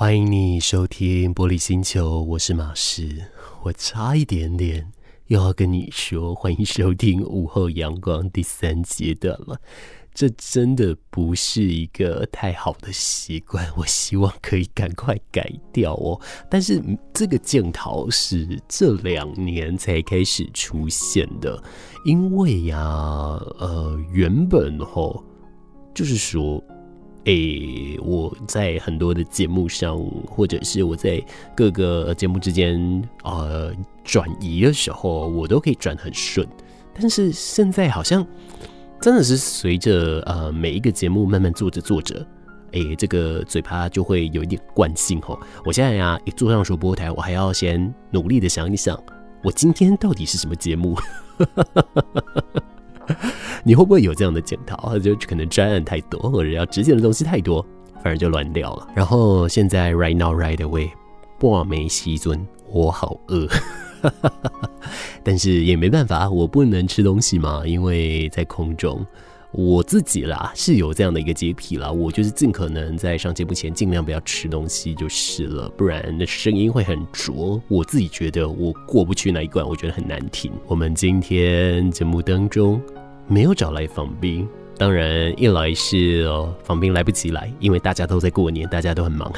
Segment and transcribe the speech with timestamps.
[0.00, 3.20] 欢迎你收听《玻璃星球》，我是马士。
[3.64, 4.92] 我差一点点
[5.26, 9.60] 又要跟你说，欢迎收听《午后阳光》第三阶段了。
[10.14, 16.20] 这真的不是一个太好的习惯，我希望可以赶快改掉哦。
[16.48, 16.80] 但是
[17.12, 21.60] 这个镜头是这两年才开始出现的，
[22.04, 25.24] 因为呀，呃，原本吼
[25.92, 26.62] 就是说。
[27.28, 31.22] 诶，我在很多的节目上，或者是我在
[31.54, 33.70] 各个节目之间，呃，
[34.02, 36.48] 转移的时候，我都可以转很顺。
[36.94, 38.26] 但是现在好像
[38.98, 42.26] 真的是随着呃每一个节目慢慢做着做着，
[42.72, 45.38] 诶，这个嘴巴就会有一点惯性吼。
[45.66, 48.98] 我现在呀，一坐上主播台，我还要先努力的想一想，
[49.44, 50.96] 我今天到底是什么节目。
[53.64, 54.98] 你会不会有这样的检讨？
[54.98, 57.64] 就可能专案太多，或者要执行的东西太多，
[58.02, 58.88] 反而就乱掉了。
[58.94, 60.90] 然后现在 right now right away，
[61.38, 63.48] 半暝时阵，我好饿，
[65.22, 69.04] 但是也没办法，我不能吃东西嘛，因为在空中。
[69.50, 77.60] 我自己啦是有这样的一个洁癖啦，我就是尽可能在上节目前尽量不要吃东西就是了，不然那声音会很浊。
[77.66, 80.52] 我自己觉得我过不去那一关，我觉得很难听。
[80.66, 82.80] 我们今天节目当中
[83.26, 84.46] 没有找来访宾，
[84.76, 89.32] 当然一来是哦访宾来不及来，因为大家都在过年，大家都很忙；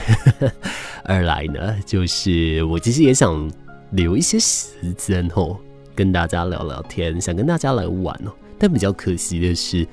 [1.07, 3.49] 二来呢就是我其实也想
[3.93, 5.57] 留一些时间哦，
[5.95, 8.33] 跟大家聊聊天，想跟大家来玩哦。
[8.61, 9.89] 但比较可惜的是，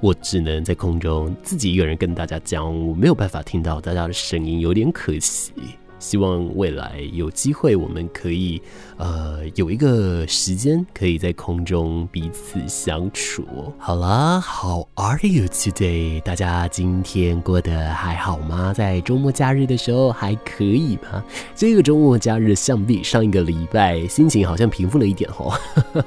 [0.00, 5.52] 我只能在空中自己一个人跟大家讲，我没有办法听到大家的声音，有点可惜。
[5.98, 8.60] 希望未来有机会，我们可以
[8.96, 13.44] 呃有一个时间，可以在空中彼此相处。
[13.78, 16.20] 好啦，How are you today？
[16.20, 18.72] 大家今天过得还好吗？
[18.72, 21.22] 在周末假日的时候还可以吗？
[21.54, 25.52] 这个周末假日相比上一个礼拜，心情好像平复了一点哦。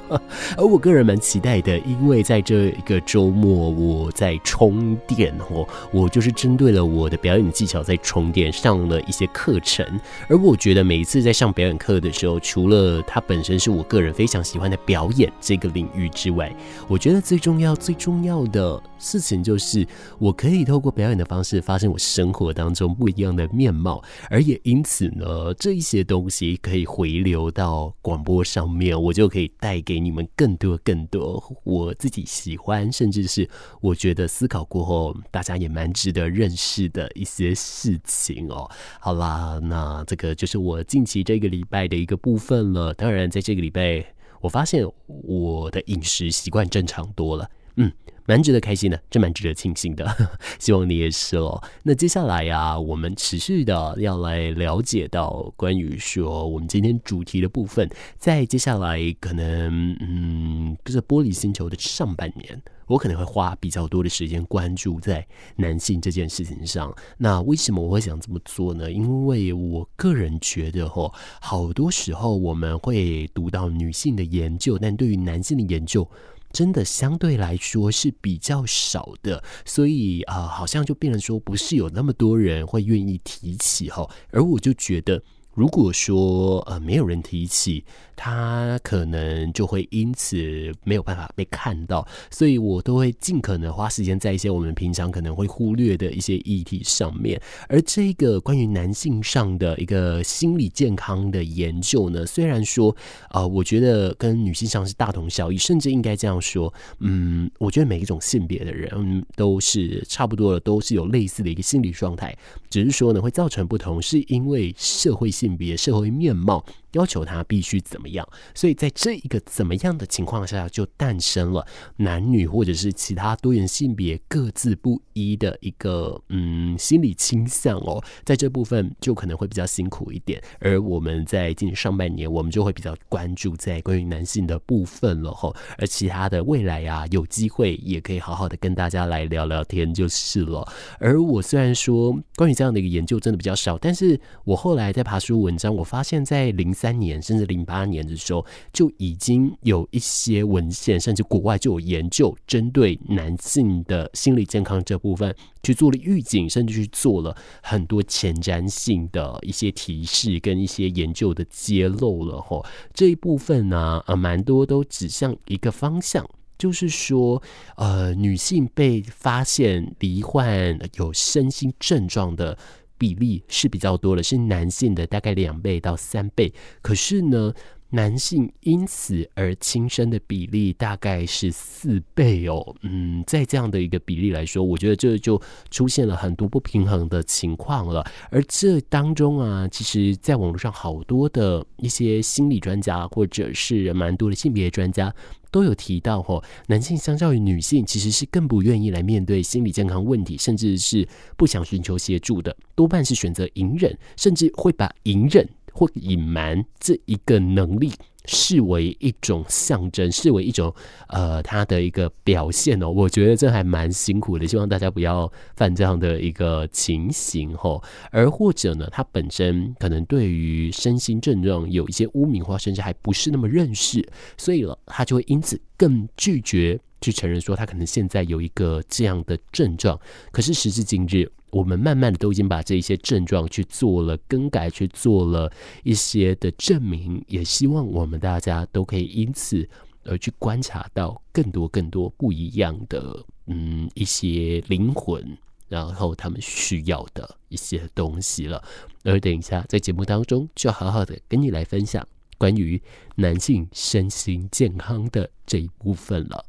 [0.56, 9.81] 而我个人蛮期待的，因为在这一个周末我在充电哦，我就是针对了我的表演技巧在充电，上了一些课程。
[10.28, 16.54] 而我觉得每一次在上表演课的时候，除了它本身是我个人非常喜欢的表演这个领域之外，
[16.88, 19.86] 我觉得最重要、最重要的事情就是，
[20.18, 33.48] 我可以透过表演的方式，发生我生活当中不一样的面貌，而也因此呢，这一些东西可以回流到广播上面，我就可以带给你们更多、更多我自己喜欢，甚至是
[33.80, 38.70] 我觉得思考过后，大家也蛮值得认识的一些事情哦。
[39.00, 39.60] 好啦。
[39.72, 42.92] 那这个就是我近期这个礼拜的一个部分了。
[42.92, 44.04] 当然，在这个礼拜，
[44.42, 47.90] 我发现我的饮食习惯正常多了，嗯，
[48.26, 50.04] 蛮值得开心的，这蛮值得庆幸的。
[50.60, 51.58] 希望你也是哦。
[51.84, 62.62] 那接下来呀、我们持续的要来了解到关于说我们今天主题的部分，在接下来可能，嗯，就是玻璃星球的上半年。
[62.92, 65.26] 我可能会花比较多的时间关注在
[65.56, 66.94] 男性这件事情上。
[67.16, 68.92] 那为什么我会想这么做呢？
[68.92, 71.10] 因为我个人觉得，吼，
[71.40, 76.06] 好多时候我们会读到女性的研究，但对于男性的研究，
[76.52, 79.42] 真的相对来说是比较少的。
[79.64, 84.10] 所以啊，好像就变成说，不是有那么多人会愿意提起，吼。
[84.30, 85.22] 而我就觉得，
[85.54, 87.84] 如果说呃，没有人提起。
[88.14, 90.36] 他可能就会因此
[90.84, 97.40] 没有办法被看到，所以我都会尽可能花时间在一些我们平常可能会忽略的一些议题上面。
[97.68, 102.94] 而这个关于男性上的一个心理健康的研究呢，虽然说
[103.28, 112.36] 啊、呃，我觉得跟女性上是大同小异，甚至应该这样说，嗯，我觉得每一种性别的人，都是差不多的，都是有类似的一个心理状态，
[112.70, 116.64] 只是说呢，会造成不同，是因为社会性别、社会面貌。
[116.92, 121.66] 要求他必须怎么样，所以在这一个怎么样的情况下，就诞生了
[121.96, 130.42] 男女或者是其他多元性别各自不一的一个嗯心理倾向哦，在这部分就可能会比较辛苦一点。
[130.60, 140.70] 而我们在今年上半年，我们就会比较关注在关于男性的部分了吼，而其他的未来啊，有机会也可以好好的跟大家来聊聊天就是了。
[140.98, 146.70] 而我虽然说关于这样的一个研究真的比较少，但是我后来在爬书文章，我发现在零。
[146.82, 155.32] 三年甚至零八年的时候，就已经有一些文献，甚至国外就有研究，针对男性的心理健康这部分
[155.62, 162.40] 去做了预警，甚至去做了很多前瞻性的一些提示跟一些研究的揭露了。
[162.40, 167.40] 吼，这一部分呢，呃，蛮多都指向一个方向，就是说，
[167.76, 172.58] 呃，女性被发现罹患有身心症状的。
[173.02, 176.54] 比例是比较多的，是男性的大概两倍到三倍。
[176.80, 177.52] 可是呢，
[177.90, 182.64] 男性因此而轻生的比例大概是四倍哦。
[182.82, 188.08] 嗯，在这样的一个比例来说，我觉得这就出现了很多不平衡的情况了。
[188.30, 195.12] 而这当中啊，其实在网络上好多的一些心理专家，或者是蛮多的性别专家，
[195.52, 201.06] 都有提到哦，男性相较于女性，其实是更不愿意来面对心理健康问题，甚至是
[201.36, 205.48] 不想寻求协助的，多半是选择隐忍，甚至会把隐忍。
[205.72, 207.92] 或隐瞒这一个能力
[208.24, 210.72] 视为一种象征，视为一种
[211.08, 212.88] 呃他的一个表现哦。
[212.88, 217.82] 我觉得这还蛮辛苦的，希望大家不要犯这样的一个情形哦。
[218.10, 224.08] 而或者呢，他本身可能对于身心症状有一些污名化，甚至还不是那么认识，
[224.38, 229.98] 所以了他就会因此更拒绝去承认说他可能现在有一个这样的症状。
[230.30, 231.28] 可是时至今日。
[231.52, 235.52] 我们慢慢的都已经把这一些症状去做了更改，去做了
[235.84, 239.68] 一些的证明，也希望我们大家都可以因此
[240.04, 245.36] 而去观察到更多更多不一样的嗯一些灵魂，
[245.68, 248.64] 然后他们需要的一些东西了。
[249.04, 252.06] 而等一下在节目当中，就好好的跟你来分享
[252.38, 252.80] 关于
[253.16, 256.46] 男性身心健康的这一部分了。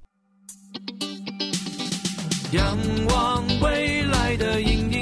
[2.54, 2.78] 仰
[3.08, 4.93] 望未来的影，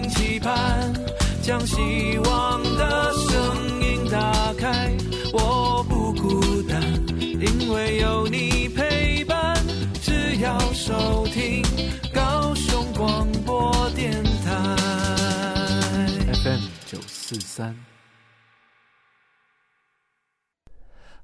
[1.51, 4.89] 将希望的声音打开。
[5.33, 6.81] 我不孤单，
[7.19, 9.61] 因为有你陪伴。
[10.01, 11.61] 只要收听
[12.13, 14.77] 高雄广播电台
[16.41, 17.90] FM 九四三。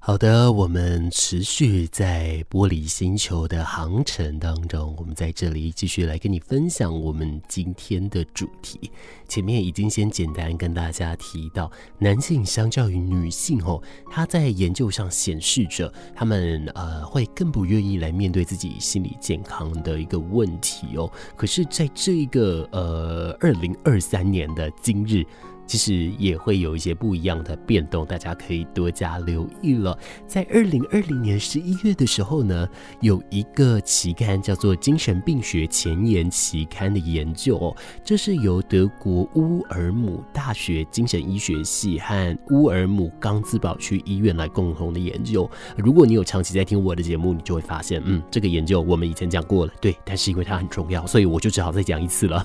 [0.08, 8.90] 好的，我们持续在玻璃星球的航程当中，我们在这里继续来跟你分享我们今天的主题。
[9.28, 21.12] 前面已经先简单跟大家提到，男性相较于女性哦，他在研究上显示着他们呃会更不愿意来面对自己心理健康的一个问题哦。
[21.36, 25.22] 可是，在这个呃二零二三年的今日。
[25.68, 29.96] 其实也会有一些不一样的变动，大家可以多加留意了。
[30.26, 32.66] 在二零二零年十一月的时候呢，
[33.02, 45.48] 有一个期刊叫做《精神病学前沿期刊》的研究，这是由德国乌尔姆大学精神医学系和乌尔姆冈兹堡区医院来共同的研究。
[45.76, 52.42] 如果你有长期在听我的节目，你就会发现，嗯，这个研究我们以前讲过了，对，但是因为它很重要，所以我就只好再讲一次了。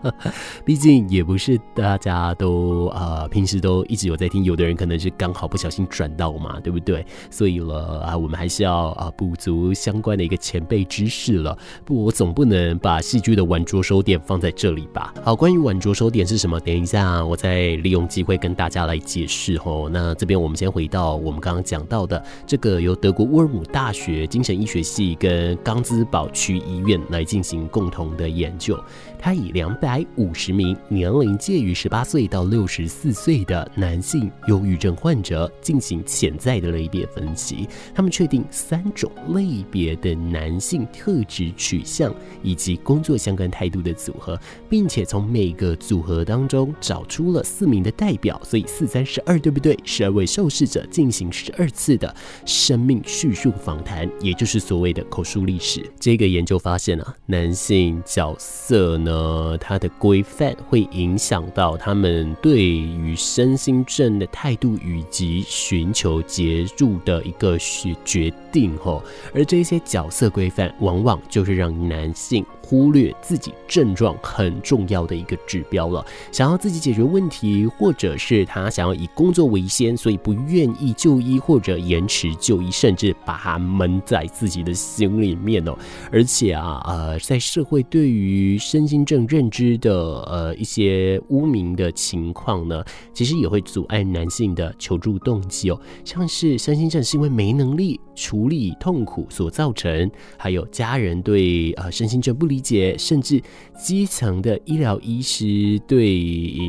[0.64, 2.53] 毕竟也不是大家都。
[2.54, 7.04] 都啊，平时都一直有在听，有的人可能是刚好不小心转到嘛，对不对？
[7.30, 11.56] 所以了啊，我们还是要啊补足相关的一个前辈知识了。
[11.84, 15.12] 不，我总不能把戏剧的晚着收点放在这里吧？
[15.24, 16.60] 好，关于晚着收点是什么？
[16.60, 19.90] 等一下我再利用机会跟大家来解释哦。
[19.92, 28.78] 那这边我们先回到我们刚刚讲到的这个由德国乌尔姆大学精神医学系跟冈兹堡区医院来进行共同的研究。
[29.18, 44.38] 他以两百五十名年龄介于十八岁到六十四岁的男性忧郁症患者进行潜在的类别分析，他们确定三种类别的男性特质取向以及工作相关态度的组合，
[44.68, 49.78] 并且从每个组合当中找出了四名的代表，所以四三十二，对不对？
[49.84, 52.14] 十二位受试者进行十二次的
[52.44, 55.84] 生命叙述访谈，也就是所谓的口述历史。
[55.98, 59.58] 这个研究发现啊，男性角色呢。
[59.60, 69.02] 他的规范会影响到他们对于身心症的态度，以及寻求协助的一个决决定吼。
[69.34, 72.44] 而这些角色规范，往往就是让男性。
[72.64, 76.02] 忽略自己症状很重要的一个指标了。
[76.32, 85.76] 想要自己解决问题，或者是他想要以工作为先，所以不愿意就医或者延迟就医，甚至把它闷在自己的心里面哦。
[86.10, 89.92] 而且啊，呃，在社会对于身心症认知的
[90.22, 95.78] 呃一些污名的情况呢，其实也会阻碍男性的求助动机哦。
[96.02, 102.53] 像是身心症是因为没能力处理痛苦所造成，还有家人对呃身心症不理。
[102.54, 103.42] 理解，甚至
[103.76, 106.22] 基层的医疗医师对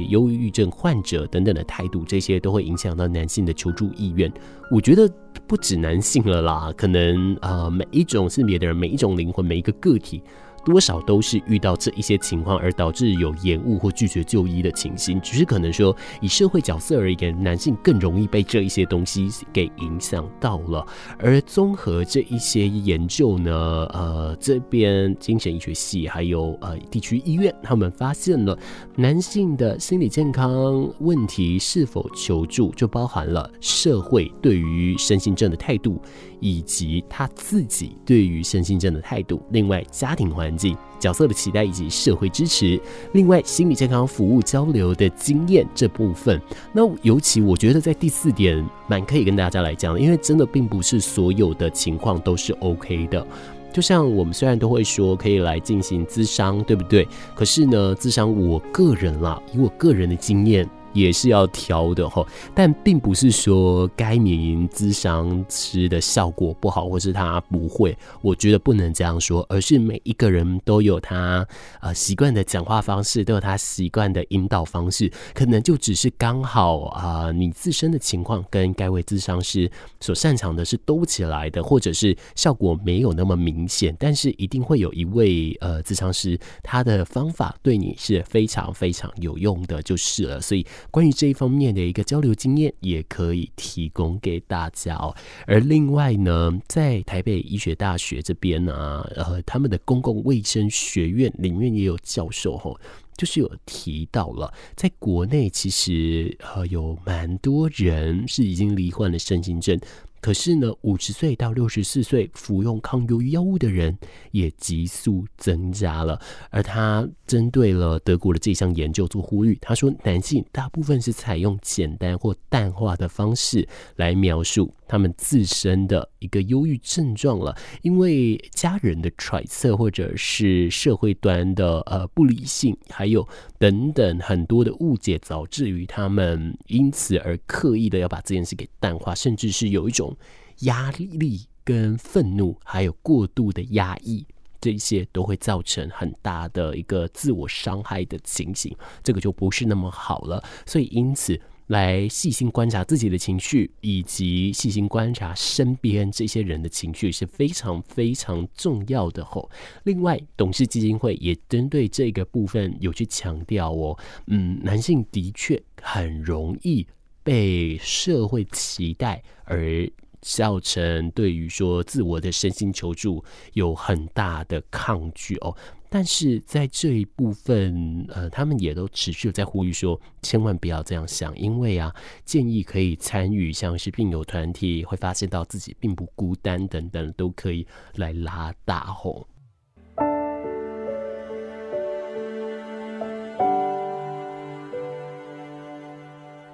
[0.10, 4.32] 忧郁症患者等等的态度，这些都会影响到男性的求助意愿。
[4.72, 5.08] 我觉得
[5.48, 10.24] 不止男性了啦，可能啊、呃，每一种性别的人，每一种灵魂，每一个个体。
[10.66, 15.22] 多少都是遇到这一些情况而导致有延误或拒绝就医的情形。
[15.22, 20.86] 只是可能说，以社会角色而言，男性更容易被这一些东西给影响到了。
[21.20, 23.54] 而综合这一些研究呢，
[23.94, 28.58] 呃，这边精神医学系还有呃地区医院，他们发现了
[28.96, 36.02] 男性的心理健康问题是否求助，就包含了社会对于身心症的态度，
[36.40, 39.42] 以及他自己对于身心症的态度。
[39.52, 42.80] 另外，家庭环境、角色的期待以及社会支持。
[43.14, 46.42] 另外，心理健康服务交流的经验这部分，
[46.74, 53.26] 那尤其我觉得在第四点蛮可以跟大家来讲的，因为真的并不是所有的情况都是 OK 的。
[53.74, 57.06] 就像我们虽然都会说可以来进行咨商，对不对？
[57.36, 60.70] 可是呢，咨商我个人啦，以我个人的经验。
[60.96, 62.26] 也是要挑的吼，
[62.56, 71.46] 但并不是说该名咨商师的效果不好，或是他不会，我觉得不能这样说，而是每一个人都有他
[71.82, 90.66] 呃习惯的讲话方式，都有他习惯的引导方式，可能就只是刚好啊、你自身的情况跟该位咨商师所擅长的是兜起来的，或者是效果没有那么明显，但是一定会有一位呃咨商师，他的方法对你是非常非常有用的，就是了，所以。
[90.92, 95.16] 关于这一方面的一个交流经验，也可以提供给大家哦。
[95.46, 102.80] 而另外呢，在台北医学大学这边呢、呃，他们的公共卫生学院里面也有教授吼，
[103.18, 109.80] 就是有提到了，在国内其实呃有蛮多人是已经罹患了身心症。
[110.26, 113.96] 可是呢，五十岁到六十四岁服用抗忧郁药物的人
[114.32, 116.20] 也急速增加了。
[116.50, 133.28] 而他针对了德国的这项研究做呼吁，他说，男性大部分是采用简单或淡化的方式来描述他们自身的一个忧郁症状了，因为家人的揣测或者是社会端的呃不理性，还有
[133.58, 140.16] 等等很多的误解，导致于他们因此而刻意的要把这件事给淡化，甚至是有一种。
[140.60, 144.26] 压力跟愤怒，还有过度的压抑，
[144.62, 148.74] 这些都会造成很大的一个自我伤害的情形，
[149.04, 150.42] 这个就不是那么好了。
[150.66, 151.38] 所以，因此
[151.68, 159.50] 来细心观察自己的情绪，以及细心观察身边这些人的情绪是非常非常重要的吼。
[159.84, 166.86] 另外，董事基金会也针对这个部分有去强调哦，嗯，男性的确很容易
[167.24, 169.90] 被社会期待而。
[170.22, 175.56] 造成对于说自我的身心求助有很大的抗拒哦，
[175.96, 189.26] 但是在这一部分，呃，他们也都持续在呼吁说，千万不要这样想，因为啊，建议可以参与像是病友团体，会发现到自己并不孤单等等，都可以来拉大吼。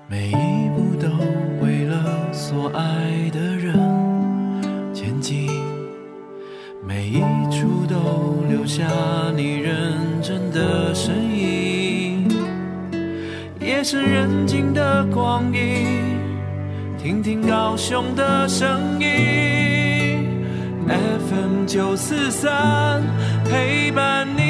[0.08, 1.10] 每一步都
[1.66, 3.61] 为了所爱的人
[8.52, 8.86] 留下
[9.34, 12.28] 你认真的身影，
[13.62, 16.20] 夜深人静的光阴，
[17.02, 19.08] 听听高雄的声音
[20.86, 23.02] ，FM 九四三
[23.46, 24.42] 陪伴你。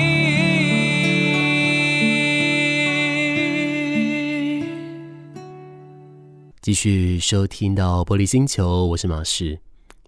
[6.60, 9.60] 继续收听到玻璃星球，我是马士。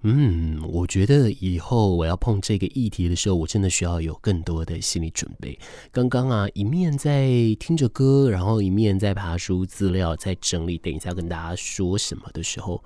[0.05, 5.57] 嗯，我觉得以后我要碰这个议题的时候，我真的需要有更多的心理准备。
[5.93, 12.83] 刚刚啊，一面在听着歌，然后一面在爬书资料，在整理，等一下跟大家说什么的时候，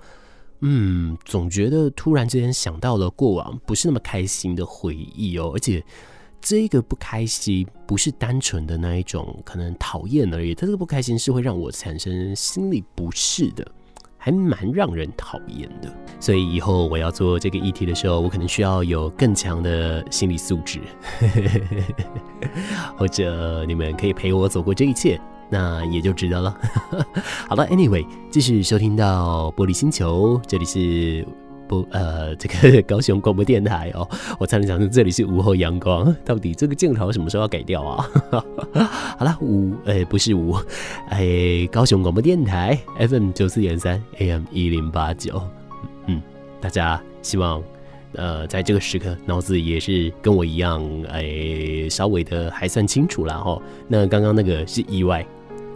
[0.60, 5.84] 嗯，总觉得突然之间想到了过往不是那么开心的回忆哦，而且
[6.40, 13.66] 这个不开心不是单纯的那一种可能讨厌而已，它这个不开心是会让我产生心理不适的。
[14.28, 20.80] 还蛮让人讨厌的，所以以后我要做这个议题的时候，我可能需要有更强的心理素质，
[22.94, 25.18] 或者你们可以陪我走过这一切，
[25.48, 26.54] 那也就值得了。
[27.48, 31.26] 好了，Anyway，继续收听到玻璃星球，这里是。
[31.68, 34.08] 不，呃，这个 高雄广播电台哦，
[34.40, 38.10] 我才能讲成这里是午后阳光，到底这个镜头什么时候要改掉啊？
[39.18, 40.56] 好了，五，呃，不是五，
[41.10, 45.40] 哎，高雄广播电台 FM 九四点三 AM 一零八九，
[46.06, 46.22] 嗯，
[46.60, 47.62] 大家希望，
[48.12, 53.60] 呃，在这个时刻脑子也是跟我一样，哎，稍微的还算清楚了哈。
[53.86, 55.24] 那刚刚那个是意外。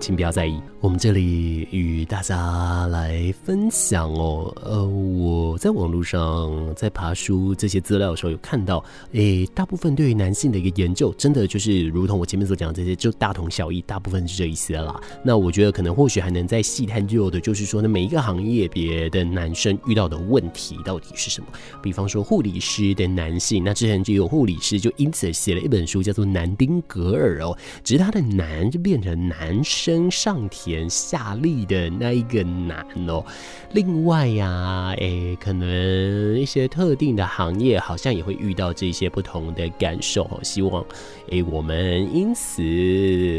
[0.01, 15.01] 请不要在意，我们这里与大家来分享哦，呃，我在网络上在爬书这些资料的时候有看到，诶，大部分对于男性的一个研究，真的就是如同我前面所讲的这些，就大同小异，大部分是这一些啦。
[15.23, 21.47] 那我觉得可能或许还能再细探究的，就是说呢，每一个行业别的男生遇到的问题到底是什么？
[21.81, 30.72] 比方说护理师的男性，那之前就有护理师就因此写了一本书，叫做《南丁格尔》哦，只是他的男就变成男生上田。
[30.89, 33.25] 下力的那一个难哦。
[33.73, 40.29] 另外呀、诶，可能一些特定的行业好像也会遇到这些不同的感受。
[40.43, 40.85] 希望
[41.31, 42.63] 诶，我们因此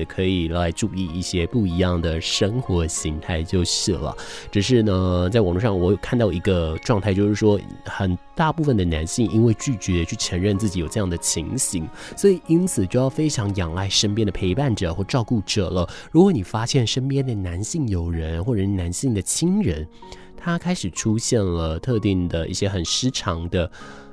[0.08, 4.16] 可以来注意一些不一样的生活形态就是了。
[4.52, 11.88] 只是呢，在网络上我有看到一个状态，就是说很大部分的男性因为拒绝去承认自己有这样的情形，
[12.18, 15.88] 所以因此就要非常仰赖身边的陪伴者或照顾者了。
[16.12, 19.88] 如果你发现身边的男性友人或者男性的亲人，
[20.36, 23.72] 他开始出现了特定的一些很失常的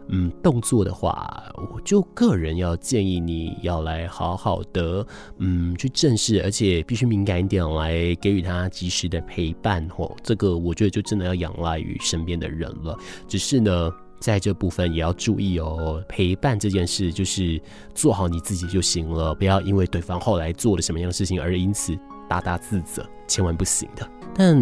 [0.09, 5.05] 嗯动作的话，我就个人要建议你要来好好的
[5.39, 10.15] 嗯去正视，而且必须敏感一点来给予他及时的陪伴哦。
[10.23, 12.97] 这个我觉得就真的要仰赖于身边的人了。
[13.27, 17.61] 只是呢，在这部分也要注意哦，陪伴这件事就是
[17.95, 21.99] 做好你自己就行了，不要因为对方后来做了什么样的事情而因此。
[22.29, 24.09] 大大自责，千万不行的。
[24.33, 24.57] 但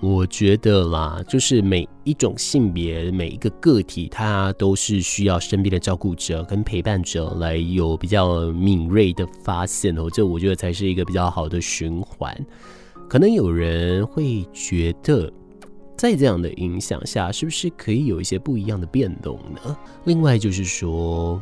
[0.00, 10.08] 我觉得啦，就是每一种性别，每一个个体，他都是需要身边的照顾者跟陪伴者来有比较敏锐的发现哦。
[10.08, 12.32] 这我觉得才是一个比较好的循环。
[13.08, 15.28] 可能有人会觉得，
[16.00, 19.76] 在这样的影响下，是不是可以有一些不一样的变动呢？
[20.04, 21.38] 另外就是说。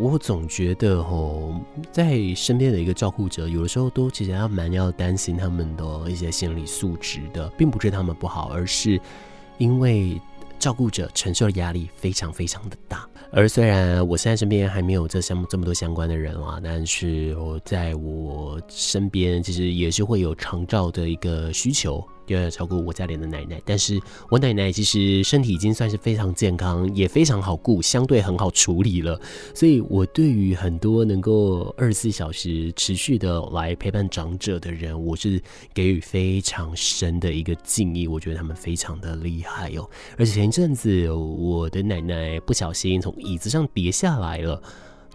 [0.00, 1.60] 我总觉得哦，
[1.92, 9.00] 在身边的一个照顾者，有的时候都其实还蛮要担心他们的一些心理素质的，并不是他们不好，而是
[9.58, 10.20] 因为
[10.58, 13.08] 照顾者承受的压力非常非常的大。
[13.30, 22.04] 而虽然我现在身边还没有这相这么多相关的人啊，但是我在我身边其实也是会有长照的一个需求。
[22.26, 29.18] 就要超过我家里的奶奶，但是我奶奶其实身体已经算是非常健康，也非常好顾，相对很好处理了。
[29.54, 35.40] 所以，我对于很多能够二十四小时持续的来陪伴长者的人，我是
[35.72, 38.08] 给予非常深的一个敬意。
[38.08, 39.88] 我觉得他们非常的厉害哦。
[40.18, 44.60] 而且前一阵子，我的奶奶不小心从椅子上跌下来了。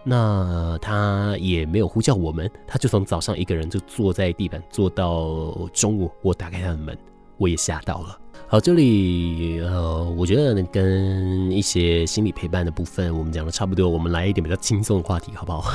[0.04, 6.10] 那他也没有呼叫我们，他就从早上一个人就坐在地板坐到中午。
[6.22, 6.96] 我打开他的门，
[7.36, 8.18] 我也吓到了。
[8.48, 15.72] 好，这里呃，我觉得跟一些心理陪伴的部分，我们讲的差不多，我们来一点比较轻松的话题，好不好？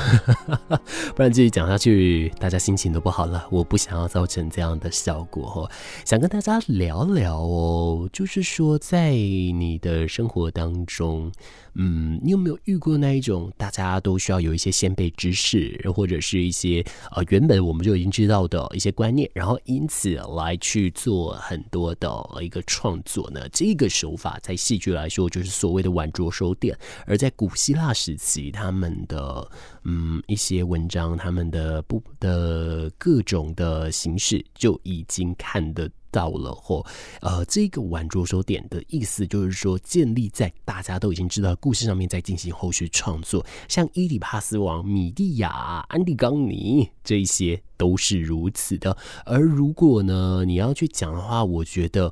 [1.16, 3.48] 不然继续讲下去，大家心情都不好了。
[3.50, 5.72] 我不想要造成这样的效果哦。
[6.06, 11.32] 想跟大家聊聊哦，就是说在你的生活当中，
[11.78, 16.84] 嗯，你有没有遇过那一种大家都需要有一些先辈知识，或者是一些
[17.16, 22.10] 呃原本我们就已经知道的一些观念，然后因此来去做很多的
[22.42, 22.58] 一个。
[22.66, 29.50] 创作呢，这个手法在戏剧来说就是所谓的晚着收点，而在古希腊时期，他们的
[29.84, 36.84] 嗯一些文章，他们的不的各种的形式就已经看得到了或
[37.22, 48.98] 呃，这个晚着手点的意思就是说，建立在大家都已经知道故事上面，再进行后续创作，像伊底帕斯王、米蒂亚、安蒂冈尼这些都是如此的。
[49.26, 52.12] 而如果呢，你要去讲的话，我觉得。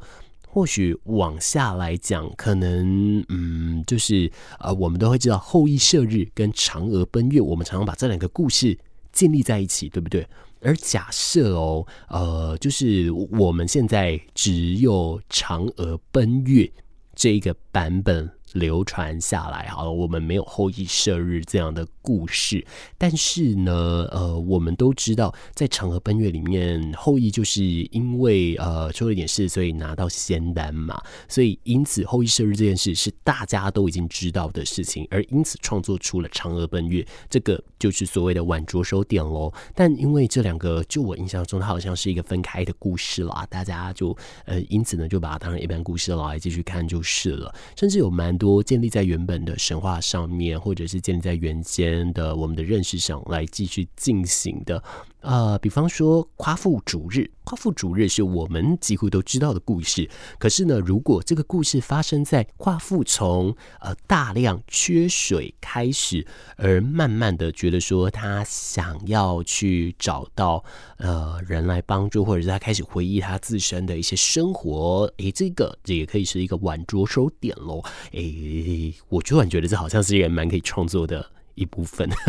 [0.55, 8.79] 或许往下来讲，可能嗯，就是呃，我们都会知道后羿射日跟嫦娥奔月，我们常常把这两个故事
[9.11, 10.25] 建立在一起，对不对？
[10.65, 16.69] 而假设哦，呃，就是我们现在只有嫦娥奔月
[17.13, 18.29] 这个版本。
[18.55, 22.65] 流传下来，好，我们没有后羿射日这样的故事，
[22.97, 39.53] 但是呢，呃，我们都知道，在嫦娥奔月里面，后羿就是因为呃出了点事，所以拿到仙丹嘛，所以因此后羿射日这件事是大家都已经知道的事情，而因此创作出了嫦娥奔月，这个就是所谓的晚着手点喽。
[39.73, 44.15] 但因为这两个，就我印象中，它好像是一个分开的故事啦，大家就
[44.45, 48.44] 呃因此呢，就把它当成一般故事来继续看就是了，甚至有蛮多。
[48.45, 54.83] 多建立在原本的神话上面，或者是建立在原先的我们的认识上来继续进行的。
[55.25, 60.07] 呃，比方说夸父逐日，夸父逐日是我们几乎都知道的故事。
[60.37, 66.25] 可是呢，如果这个故事发生在夸父从呃大量缺水开始，
[66.57, 70.63] 而慢慢的觉得说他想要去找到
[70.97, 77.83] 呃人来帮助，或者是他开始回忆他自身的一些生活，诶，这个这也可以是一个晚着手点喽。
[78.11, 82.09] 诶，我突然觉得这好像是一个蛮可以创作的一部分。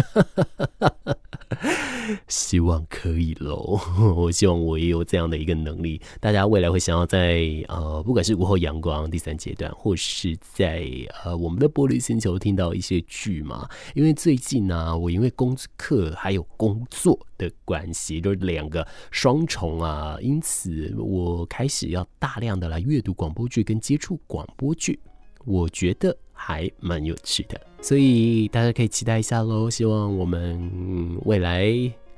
[2.29, 3.81] 希望可以喽，
[4.15, 6.01] 我希望我也有这样的一个能力。
[6.21, 10.89] 大家未来会想要在呃，不管是午后阳光第三阶段，或是在
[11.25, 13.69] 呃我们的玻璃星球听到一些剧嘛？
[13.95, 25.01] 因为最近呢、我因为功课还有工作的关系，就是两个双重啊，因此我开始要大量的来阅读广播剧跟接触广播剧，
[25.45, 27.61] 我觉得还蛮有趣的。
[27.81, 31.65] 所以大家可以期待一下喽，希望我们未来，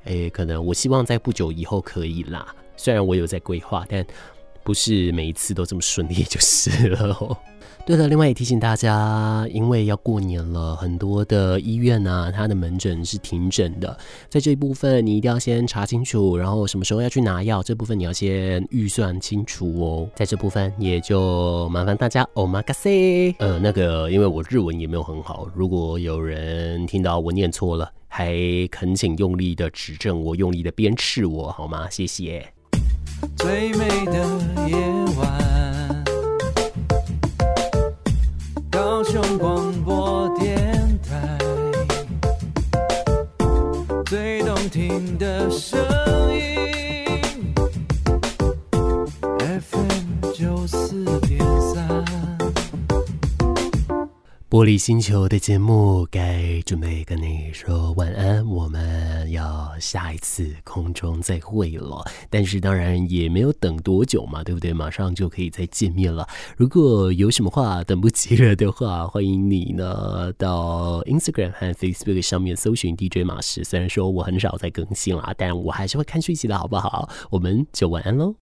[0.04, 2.54] 诶、可能我希望在不久以后可以啦。
[2.76, 4.07] 虽然我有在规划，但
[4.68, 7.16] 不是每一次都这么顺利就是了。
[7.87, 13.96] 对了，另外也提醒大家，因为要过年了，很多的医院啊，它的门诊是停诊的。
[14.28, 20.11] 在这一部分，你一定要先查清楚，然后什么时候要去拿药，这部分你要先预算清楚哦。
[20.14, 23.35] 在这部分，也就麻烦大家，omakase。
[23.38, 28.37] 呃，那个，因为我日文也没有很好，如果有人听到我念错了，还
[28.70, 31.88] 恳请用力的指正我，用力的鞭笞我，好吗？
[31.88, 32.52] 谢谢。
[33.37, 34.12] 最美的
[34.66, 34.76] 夜
[35.18, 36.04] 晚。
[38.70, 40.57] 高雄广播电
[41.02, 41.38] 台，
[44.07, 45.78] 最动听的声
[46.33, 46.88] 音
[54.59, 62.05] 玻璃星球的节目该准备跟你说晚安，我们要下一次空中再会了。
[62.29, 64.73] 但是当然也没有等多久嘛，对不对？
[64.73, 66.27] 马上就可以再见面了。
[66.57, 73.62] 如果有什么话等不及了的话，欢迎你呢到 Instagram 和 Facebook 上面搜寻 DJ 马士。
[73.62, 77.09] 虽然说我很少在更新啦，但我还是会看讯息的，好不好？
[77.31, 78.35] 我们就晚安喽。